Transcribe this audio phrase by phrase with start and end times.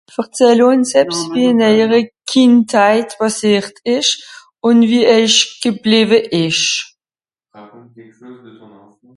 [0.15, 1.99] verzähle uns ebs wie ìn eijere
[2.31, 4.13] kindheit pàssiert esch
[4.67, 6.67] ùn wie eich geblìwe esch